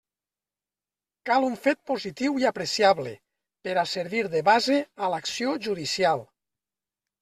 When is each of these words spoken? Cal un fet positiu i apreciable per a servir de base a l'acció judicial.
Cal 1.31 1.45
un 1.49 1.57
fet 1.65 1.81
positiu 1.91 2.41
i 2.45 2.49
apreciable 2.53 3.13
per 3.69 3.79
a 3.85 3.87
servir 3.95 4.27
de 4.35 4.45
base 4.53 4.83
a 5.09 5.15
l'acció 5.17 5.57
judicial. 5.71 6.31